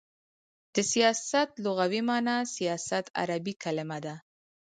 [0.73, 4.15] د سیاست لغوی معنا: سیاست عربی کلمه ده.